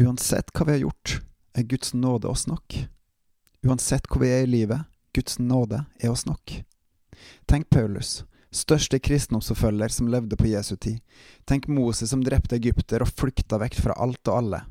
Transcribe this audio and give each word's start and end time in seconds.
Uansett 0.00 0.48
hva 0.56 0.64
vi 0.64 0.72
har 0.72 0.78
gjort, 0.78 1.20
er 1.52 1.62
Guds 1.62 1.94
nåde 1.94 2.28
oss 2.28 2.46
nok. 2.46 2.88
Uansett 3.62 4.06
hvor 4.08 4.22
vi 4.22 4.30
er 4.32 4.46
i 4.46 4.48
livet, 4.48 4.86
Guds 5.12 5.38
nåde 5.38 5.82
er 6.00 6.08
oss 6.08 6.24
nok. 6.24 6.54
Tenk 7.44 7.68
Paulus, 7.68 8.22
største 8.48 8.96
kristendomsforfølger 8.98 9.92
som 9.92 10.08
levde 10.08 10.38
på 10.40 10.48
Jesu 10.48 10.76
tid. 10.76 11.02
Tenk 11.44 11.68
Moses 11.68 12.14
som 12.14 12.24
drepte 12.24 12.56
egypter 12.56 13.04
og 13.04 13.12
flykta 13.12 13.60
vekk 13.60 13.76
fra 13.82 13.98
alt 14.00 14.24
og 14.32 14.38
alle. 14.38 14.62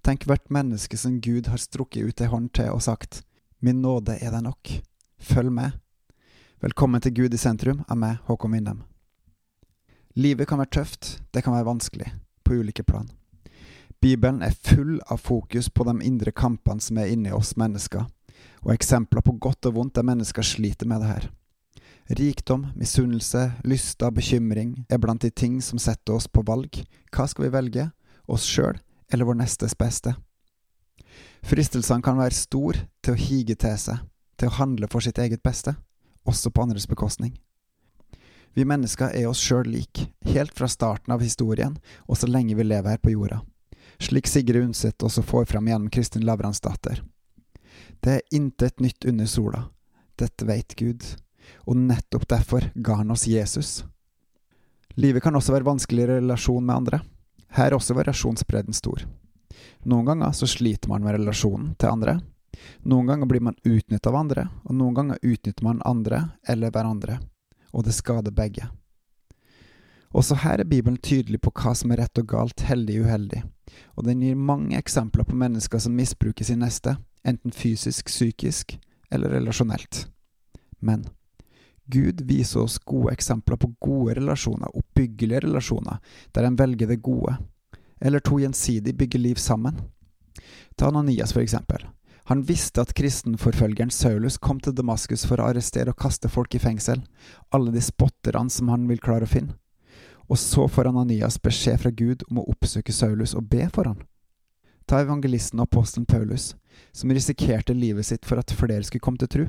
Tenk 0.00 0.24
hvert 0.24 0.48
menneske 0.48 0.96
som 0.96 1.20
Gud 1.20 1.52
har 1.52 1.60
strukket 1.60 2.08
ut 2.08 2.24
ei 2.24 2.32
hånd 2.32 2.48
til 2.56 2.72
og 2.72 2.80
sagt, 2.88 3.20
Min 3.60 3.82
nåde 3.84 4.16
er 4.16 4.32
deg 4.32 4.48
nok. 4.48 4.74
Følg 5.20 5.52
med. 5.52 5.76
Velkommen 6.64 7.04
til 7.04 7.18
Gud 7.20 7.36
i 7.36 7.40
sentrum 7.40 7.84
av 7.84 8.00
meg, 8.00 8.16
Håkon 8.24 8.56
Winnem. 8.56 8.84
Livet 10.16 10.48
kan 10.48 10.64
være 10.64 10.78
tøft, 10.80 11.18
det 11.36 11.44
kan 11.44 11.52
være 11.52 11.68
vanskelig, 11.68 12.14
på 12.44 12.62
ulike 12.64 12.88
plan. 12.88 13.12
Bibelen 14.00 14.40
er 14.42 14.56
full 14.56 14.96
av 15.12 15.18
fokus 15.20 15.68
på 15.68 15.84
de 15.84 15.98
indre 16.08 16.32
kampene 16.32 16.80
som 16.80 16.96
er 16.98 17.10
inni 17.12 17.32
oss 17.36 17.52
mennesker, 17.60 18.06
og 18.64 18.72
eksempler 18.72 19.20
på 19.20 19.34
godt 19.36 19.68
og 19.68 19.76
vondt 19.76 19.98
der 19.98 20.06
mennesker 20.08 20.46
sliter 20.46 20.88
med 20.88 21.02
det 21.04 21.10
her. 21.10 21.26
Rikdom, 22.16 22.64
misunnelse, 22.74 23.42
lyster, 23.62 24.10
bekymring 24.10 24.86
er 24.90 24.98
blant 24.98 25.22
de 25.22 25.30
ting 25.30 25.60
som 25.62 25.78
setter 25.78 26.16
oss 26.16 26.26
på 26.26 26.42
valg. 26.48 26.80
Hva 27.12 27.28
skal 27.28 27.44
vi 27.44 27.52
velge? 27.54 27.84
Oss 28.26 28.48
sjøl 28.48 28.80
eller 29.12 29.28
vår 29.28 29.38
nestes 29.42 29.76
beste? 29.78 30.14
Fristelsene 31.46 32.02
kan 32.02 32.18
være 32.18 32.36
stor 32.36 32.80
til 33.04 33.14
å 33.14 33.20
hige 33.20 33.56
til 33.58 33.76
seg, 33.78 34.00
til 34.40 34.48
å 34.48 34.56
handle 34.58 34.88
for 34.90 35.04
sitt 35.04 35.20
eget 35.20 35.44
beste, 35.44 35.76
også 36.24 36.50
på 36.50 36.64
andres 36.64 36.88
bekostning. 36.88 37.36
Vi 38.56 38.66
mennesker 38.66 39.12
er 39.14 39.28
oss 39.28 39.42
sjøl 39.44 39.68
lik, 39.70 40.08
helt 40.26 40.56
fra 40.56 40.68
starten 40.72 41.12
av 41.14 41.22
historien 41.22 41.76
og 42.08 42.18
så 42.18 42.26
lenge 42.30 42.56
vi 42.58 42.66
lever 42.66 42.96
her 42.96 43.02
på 43.02 43.12
jorda, 43.14 43.44
slik 44.00 44.28
Sigrid 44.30 44.64
Undset 44.64 45.02
også 45.06 45.22
får 45.22 45.44
fram 45.52 45.68
gjennom 45.68 45.90
Kristin 45.92 46.24
Lavransdatter. 46.26 47.02
Det 48.00 48.16
er 48.16 48.34
intet 48.36 48.80
nytt 48.80 49.04
under 49.04 49.28
sola, 49.28 49.64
dette 50.18 50.46
veit 50.48 50.74
Gud, 50.76 51.04
og 51.68 51.76
nettopp 51.76 52.26
derfor 52.28 52.70
ga 52.74 53.00
han 53.00 53.12
oss 53.12 53.26
Jesus. 53.28 53.84
Livet 54.96 55.22
kan 55.22 55.36
også 55.36 55.54
være 55.54 55.68
vanskelig 55.68 56.04
i 56.04 56.10
relasjon 56.14 56.64
med 56.64 56.76
andre. 56.76 57.00
Her 57.56 57.70
er 57.70 57.76
også 57.76 57.96
variasjonsbredden 57.98 58.76
stor. 58.76 59.04
Noen 59.84 60.06
ganger 60.08 60.32
så 60.36 60.48
sliter 60.48 60.90
man 60.90 61.04
med 61.04 61.18
relasjonen 61.18 61.74
til 61.78 61.92
andre. 61.92 62.18
Noen 62.84 63.08
ganger 63.08 63.28
blir 63.28 63.44
man 63.44 63.58
utnyttet 63.64 64.08
av 64.10 64.16
andre, 64.16 64.48
og 64.64 64.76
noen 64.76 64.96
ganger 64.96 65.20
utnytter 65.22 65.64
man 65.64 65.84
andre 65.86 66.24
eller 66.48 66.72
hverandre 66.72 67.20
og 67.72 67.86
det 67.86 67.94
skader 67.94 68.34
begge. 68.34 68.68
Også 70.10 70.34
her 70.42 70.60
er 70.60 70.68
Bibelen 70.68 70.98
tydelig 70.98 71.40
på 71.44 71.52
hva 71.54 71.74
som 71.78 71.92
er 71.92 72.02
rett 72.02 72.18
og 72.18 72.26
galt, 72.32 72.64
heldig 72.66 72.98
og 73.00 73.06
uheldig, 73.06 73.42
og 73.96 74.06
den 74.06 74.22
gir 74.24 74.38
mange 74.38 74.78
eksempler 74.78 75.26
på 75.28 75.36
mennesker 75.38 75.82
som 75.82 75.96
misbruker 75.96 76.46
sin 76.46 76.62
neste, 76.64 76.96
enten 77.26 77.52
fysisk, 77.52 78.06
psykisk 78.06 78.78
eller 79.10 79.32
relasjonelt. 79.36 80.06
Men 80.80 81.06
Gud 81.90 82.22
viser 82.22 82.62
oss 82.62 82.78
gode 82.78 83.12
eksempler 83.12 83.58
på 83.58 83.72
gode 83.82 84.14
relasjoner, 84.20 84.70
oppbyggelige 84.76 85.40
relasjoner, 85.46 85.98
der 86.32 86.46
en 86.46 86.58
velger 86.58 86.86
det 86.86 87.02
gode, 87.02 87.36
eller 88.00 88.22
to 88.22 88.38
gjensidig 88.38 88.94
bygger 88.96 89.18
liv 89.18 89.40
sammen. 89.42 89.80
Ta 90.76 90.88
Ananias, 90.88 91.32
for 91.32 91.42
eksempel. 91.42 91.82
Han 92.30 92.44
visste 92.46 92.84
at 92.84 92.94
kristenforfølgeren 92.94 93.90
Saulus 93.90 94.38
kom 94.38 94.60
til 94.62 94.76
Damaskus 94.78 95.24
for 95.26 95.42
å 95.42 95.48
arrestere 95.50 95.90
og 95.90 95.98
kaste 95.98 96.30
folk 96.30 96.54
i 96.54 96.62
fengsel, 96.62 97.02
alle 97.50 97.74
de 97.74 97.82
spotterne 97.82 98.52
som 98.54 98.70
han 98.70 98.86
vil 98.86 99.02
klare 99.02 99.26
å 99.26 99.30
finne. 99.30 99.56
Og 100.30 100.38
så 100.38 100.68
får 100.70 100.88
Ananias 100.92 101.40
beskjed 101.42 101.80
fra 101.82 101.90
Gud 101.90 102.22
om 102.30 102.38
å 102.38 102.46
oppsøke 102.52 102.94
Saulus 102.94 103.34
og 103.34 103.48
be 103.50 103.66
for 103.74 103.90
han. 103.90 103.98
Ta 104.86 105.00
evangelisten 105.02 105.58
og 105.58 105.68
apostelen 105.68 106.06
Paulus, 106.06 106.54
som 106.92 107.10
risikerte 107.10 107.74
livet 107.74 108.06
sitt 108.06 108.26
for 108.26 108.38
at 108.38 108.54
flere 108.54 108.86
skulle 108.86 109.02
komme 109.02 109.20
til 109.22 109.30
tro, 109.30 109.46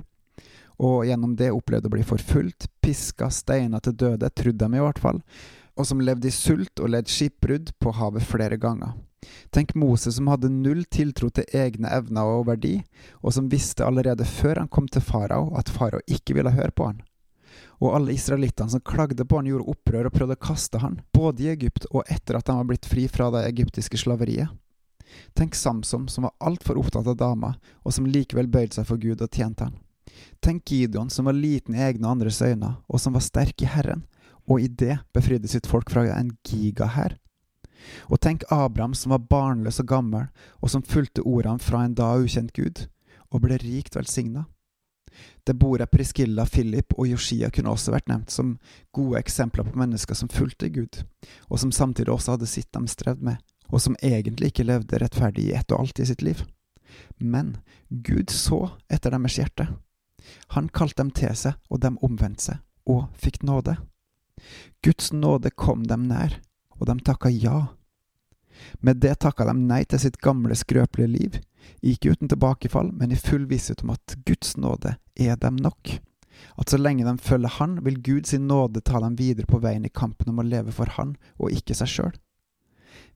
og 0.82 1.06
gjennom 1.06 1.36
det 1.38 1.52
opplevde 1.54 1.90
å 1.90 1.94
bli 1.94 2.06
forfulgt, 2.06 2.68
piska, 2.82 3.30
steina 3.30 3.80
til 3.82 3.94
døde, 3.94 4.30
trodde 4.34 4.66
de 4.66 4.78
i 4.80 4.84
hvert 4.84 5.02
fall, 5.02 5.22
og 5.78 5.88
som 5.88 6.02
levde 6.02 6.30
i 6.30 6.34
sult 6.36 6.82
og 6.82 6.92
led 6.94 7.10
skipbrudd 7.10 7.72
på 7.82 7.94
havet 7.98 8.26
flere 8.26 8.58
ganger. 8.62 8.98
Tenk 9.54 9.76
Moses 9.78 10.18
som 10.18 10.30
hadde 10.32 10.50
null 10.50 10.82
tiltro 10.90 11.30
til 11.30 11.46
egne 11.54 11.90
evner 11.94 12.26
og 12.26 12.48
verdi, 12.50 12.80
og 13.22 13.38
som 13.38 13.50
visste 13.54 13.86
allerede 13.86 14.26
før 14.26 14.64
han 14.64 14.72
kom 14.72 14.90
til 14.90 15.06
farao 15.06 15.52
at 15.60 15.70
farao 15.70 16.02
ikke 16.10 16.38
ville 16.38 16.54
høre 16.58 16.74
på 16.74 16.90
han. 16.90 17.02
Og 17.82 17.96
alle 17.98 18.14
israelittene 18.14 18.70
som 18.70 18.84
klagde 18.86 19.26
på 19.26 19.40
han, 19.40 19.50
gjorde 19.50 19.74
opprør 19.74 20.08
og 20.10 20.16
prøvde 20.16 20.38
å 20.38 20.46
kaste 20.48 20.82
han, 20.84 21.00
både 21.14 21.48
i 21.48 21.52
Egypt 21.56 21.88
og 21.90 22.06
etter 22.06 22.38
at 22.38 22.52
han 22.52 22.62
var 22.62 22.70
blitt 22.70 22.86
fri 22.86 23.08
fra 23.10 23.32
det 23.34 23.48
egyptiske 23.50 23.98
slaveriet. 23.98 24.54
Tenk 25.34 25.58
Samsom, 25.58 26.08
som 26.08 26.28
var 26.28 26.36
altfor 26.40 26.78
opptatt 26.80 27.10
av 27.10 27.18
dama, 27.18 27.56
og 27.84 27.94
som 27.94 28.08
likevel 28.08 28.48
bøyde 28.48 28.78
seg 28.78 28.88
for 28.88 29.02
Gud 29.02 29.24
og 29.24 29.34
tjente 29.34 29.68
han. 29.68 29.80
Tenk 30.40 30.72
Gideon, 30.72 31.10
som 31.10 31.28
var 31.28 31.38
liten 31.38 31.76
i 31.76 31.84
egne 31.84 32.06
og 32.06 32.16
andres 32.16 32.42
øyne, 32.42 32.76
og 32.88 33.02
som 33.02 33.18
var 33.18 33.26
sterk 33.26 33.62
i 33.66 33.70
Herren, 33.70 34.06
og 34.48 34.62
i 34.62 34.70
det 34.70 35.02
befridde 35.14 35.50
sitt 35.52 35.68
folk 35.70 35.92
fra 35.92 36.06
en 36.16 36.32
gigahær. 36.48 37.18
Og 38.14 38.22
tenk 38.22 38.46
Abraham 38.54 38.94
som 38.98 39.14
var 39.16 39.26
barnløs 39.30 39.82
og 39.82 39.90
gammel, 39.90 40.30
og 40.62 40.70
som 40.70 40.86
fulgte 40.86 41.26
ordene 41.26 41.62
fra 41.62 41.84
en 41.86 41.98
da 41.98 42.14
ukjent 42.22 42.54
Gud, 42.54 42.86
og 43.32 43.46
ble 43.46 43.58
rikt 43.62 43.98
velsigna. 43.98 44.46
Deborah, 45.48 45.90
Priscilla, 45.90 46.46
Philip 46.46 46.94
og 46.98 47.08
Yoshia 47.10 47.50
kunne 47.54 47.74
også 47.74 47.94
vært 47.96 48.10
nevnt 48.12 48.34
som 48.34 48.56
gode 48.96 49.20
eksempler 49.20 49.66
på 49.68 49.80
mennesker 49.80 50.18
som 50.18 50.30
fulgte 50.32 50.70
Gud, 50.70 51.02
og 51.50 51.60
som 51.60 51.72
samtidig 51.74 52.14
også 52.14 52.36
hadde 52.36 52.50
sitt 52.50 52.72
de 52.74 52.84
strevd 52.88 53.24
med, 53.26 53.42
og 53.70 53.82
som 53.82 53.98
egentlig 54.04 54.52
ikke 54.52 54.68
levde 54.68 55.00
rettferdig 55.02 55.50
i 55.50 55.56
ett 55.58 55.72
og 55.72 55.86
alt 55.86 56.00
i 56.00 56.08
sitt 56.10 56.22
liv. 56.22 56.44
Men 57.18 57.58
Gud 57.90 58.30
så 58.30 58.68
etter 58.92 59.14
deres 59.16 59.38
hjerte. 59.40 59.68
Han 60.56 60.70
kalte 60.70 61.02
dem 61.02 61.12
til 61.16 61.36
seg, 61.36 61.58
og 61.70 61.82
de 61.82 61.96
omvendte 62.06 62.52
seg, 62.52 62.62
og 62.86 63.08
fikk 63.18 63.42
nåde. 63.48 63.78
Guds 64.84 65.12
nåde 65.14 65.52
kom 65.52 65.86
dem 65.88 66.08
nær, 66.10 66.40
og 66.80 66.88
de 66.90 66.98
takka 67.06 67.30
ja. 67.30 67.72
Med 68.80 69.02
det 69.02 69.20
takka 69.22 69.46
de 69.50 69.56
nei 69.58 69.84
til 69.86 70.02
sitt 70.02 70.20
gamle, 70.22 70.56
skrøpelige 70.58 71.12
liv, 71.12 71.40
ikke 71.82 72.14
uten 72.14 72.30
tilbakefall, 72.32 72.92
men 72.94 73.12
i 73.12 73.20
full 73.20 73.48
visshet 73.50 73.84
om 73.86 73.94
at 73.96 74.16
Guds 74.26 74.56
nåde 74.58 74.96
er 75.16 75.38
dem 75.42 75.60
nok. 75.62 75.98
At 76.58 76.70
så 76.72 76.78
lenge 76.78 77.06
de 77.06 77.18
følger 77.22 77.58
Han, 77.60 77.80
vil 77.86 78.02
Guds 78.02 78.34
nåde 78.34 78.82
ta 78.82 79.00
dem 79.00 79.16
videre 79.16 79.46
på 79.50 79.62
veien 79.62 79.86
i 79.86 79.94
kampen 79.94 80.32
om 80.32 80.42
å 80.42 80.48
leve 80.48 80.74
for 80.76 80.90
Han 80.98 81.16
og 81.38 81.54
ikke 81.54 81.78
seg 81.78 81.92
sjøl. 81.92 82.16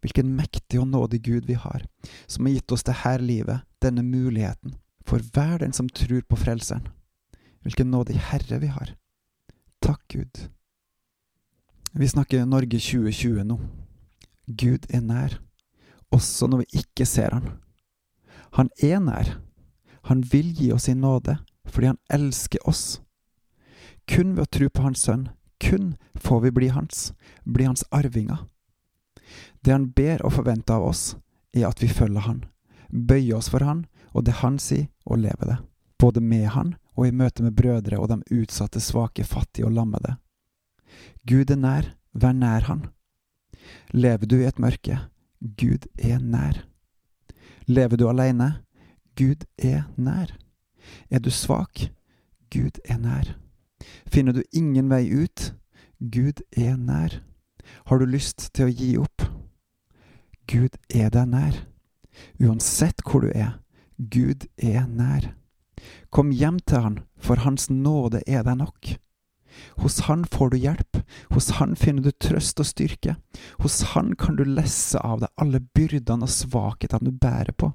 Hvilken 0.04 0.36
mektig 0.38 0.80
og 0.82 0.90
nådig 0.92 1.22
Gud 1.26 1.48
vi 1.50 1.56
har, 1.58 1.86
som 2.28 2.46
har 2.46 2.58
gitt 2.58 2.72
oss 2.72 2.86
det 2.86 3.02
her 3.02 3.24
livet, 3.24 3.66
denne 3.82 4.04
muligheten, 4.06 4.76
for 5.06 5.24
hver 5.34 5.60
den 5.64 5.74
som 5.74 5.90
tror 5.90 6.22
på 6.30 6.38
Frelseren. 6.38 6.86
Hvilken 7.66 7.90
nådig 7.90 8.20
Herre 8.30 8.60
vi 8.62 8.70
har. 8.70 8.94
Takk, 9.82 10.04
Gud. 10.10 10.48
Vi 11.94 12.08
snakker 12.08 12.46
Norge 12.46 12.78
2020 12.78 13.46
nå. 13.48 13.58
Gud 14.46 14.86
er 14.94 15.02
nær, 15.02 15.40
også 16.14 16.50
når 16.50 16.66
vi 16.66 16.84
ikke 16.84 17.08
ser 17.10 17.34
Han. 17.34 17.54
Han 18.56 18.70
er 18.84 19.02
nær. 19.04 19.36
Han 20.08 20.22
vil 20.32 20.54
gi 20.56 20.72
oss 20.72 20.88
sin 20.88 21.02
nåde 21.04 21.40
fordi 21.66 21.90
han 21.90 21.98
elsker 22.14 22.62
oss. 22.70 23.02
Kun 24.08 24.36
ved 24.36 24.46
å 24.46 24.52
tro 24.54 24.68
på 24.70 24.84
Hans 24.86 25.02
Sønn, 25.04 25.30
kun 25.60 25.96
får 26.22 26.44
vi 26.44 26.52
bli 26.56 26.68
Hans, 26.72 27.10
bli 27.44 27.66
Hans 27.66 27.84
arvinger. 27.92 28.46
Det 29.66 29.74
Han 29.74 29.90
ber 29.98 30.22
og 30.24 30.36
forventer 30.38 30.78
av 30.78 30.86
oss, 30.92 31.16
er 31.52 31.66
at 31.68 31.82
vi 31.82 31.90
følger 31.90 32.28
Han, 32.28 32.44
bøyer 32.90 33.40
oss 33.40 33.50
for 33.52 33.66
Han 33.66 33.88
og 34.14 34.28
det 34.28 34.40
Han 34.44 34.60
sier, 34.62 34.88
og 35.06 35.20
lever 35.26 35.50
det, 35.52 35.58
både 36.00 36.22
med 36.22 36.48
Han 36.54 36.76
og 36.96 37.08
i 37.08 37.12
møte 37.12 37.44
med 37.44 37.58
brødre 37.58 38.00
og 38.00 38.08
de 38.14 38.22
utsatte, 38.40 38.80
svake, 38.80 39.26
fattige 39.26 39.66
og 39.68 39.74
lammede. 39.76 40.16
Gud 41.28 41.52
er 41.52 41.60
nær, 41.60 41.92
vær 42.14 42.38
nær 42.38 42.70
Han. 42.70 42.86
Lever 43.92 44.30
du 44.30 44.38
i 44.40 44.48
et 44.48 44.62
mørke? 44.62 45.02
Gud 45.42 45.90
er 45.98 46.22
nær. 46.22 46.64
Lever 47.68 47.98
du 47.98 48.08
alene? 48.10 48.62
Gud 49.18 49.46
er 49.58 49.88
nær. 49.98 50.36
Er 51.10 51.20
du 51.20 51.32
svak? 51.32 51.90
Gud 52.54 52.80
er 52.86 52.98
nær. 52.98 53.36
Finner 54.06 54.34
du 54.34 54.44
ingen 54.54 54.90
vei 54.90 55.10
ut? 55.10 55.54
Gud 56.00 56.44
er 56.58 56.76
nær. 56.78 57.22
Har 57.86 58.00
du 58.00 58.06
lyst 58.06 58.52
til 58.54 58.68
å 58.68 58.74
gi 58.74 58.92
opp? 59.02 59.26
Gud 60.46 60.78
er 60.94 61.10
deg 61.10 61.32
nær. 61.32 61.58
Uansett 62.40 63.02
hvor 63.06 63.26
du 63.26 63.32
er, 63.34 63.58
Gud 63.98 64.46
er 64.62 64.86
nær. 64.88 65.34
Kom 66.14 66.32
hjem 66.32 66.60
til 66.68 66.84
Han, 66.84 67.00
for 67.18 67.42
Hans 67.44 67.70
nåde 67.70 68.22
er 68.28 68.46
deg 68.46 68.60
nok. 68.62 68.96
Hos 69.82 70.06
Han 70.06 70.26
får 70.26 70.54
du 70.54 70.58
hjelp, 70.62 70.95
hos 71.34 71.50
Han 71.60 71.76
finner 71.76 72.04
du 72.04 72.12
trøst 72.12 72.60
og 72.60 72.68
styrke, 72.70 73.16
hos 73.64 73.82
Han 73.94 74.16
kan 74.20 74.36
du 74.36 74.44
lesse 74.46 75.00
av 75.00 75.22
deg 75.24 75.42
alle 75.42 75.62
byrdene 75.76 76.28
og 76.28 76.34
svakhetene 76.34 77.12
du 77.12 77.20
bærer 77.22 77.54
på, 77.54 77.72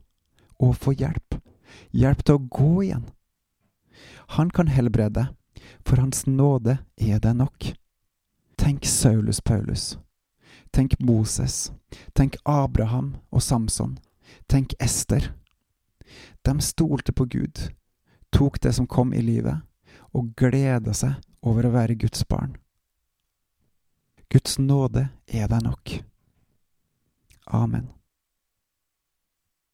og 0.60 0.76
få 0.76 0.94
hjelp, 0.96 1.40
hjelp 1.90 2.24
til 2.24 2.38
å 2.38 2.46
gå 2.60 2.72
igjen. 2.88 3.08
Han 4.36 4.50
kan 4.50 4.68
helbrede, 4.68 5.28
for 5.86 6.00
Hans 6.00 6.26
nåde 6.26 6.78
er 6.96 7.18
det 7.20 7.34
nok. 7.36 7.72
Tenk 8.60 8.86
Saulus 8.86 9.40
Paulus. 9.40 9.98
Tenk 10.72 11.00
Moses. 11.00 11.72
Tenk 12.14 12.36
Abraham 12.44 13.16
og 13.30 13.42
Samson. 13.42 13.98
Tenk 14.48 14.74
Ester. 14.78 15.32
De 16.42 16.60
stolte 16.60 17.12
på 17.12 17.24
Gud, 17.24 17.70
tok 18.32 18.60
det 18.60 18.72
som 18.72 18.86
kom 18.86 19.14
i 19.14 19.22
livet, 19.22 19.60
og 20.14 20.32
gleda 20.36 20.94
seg 20.94 21.18
over 21.42 21.66
å 21.66 21.74
være 21.74 21.98
Guds 21.98 22.24
barn. 22.28 22.56
Guds 24.30 24.58
nåde 24.58 25.08
er 25.26 25.48
deg 25.50 25.62
nok. 25.62 25.90
Amen. 27.46 27.88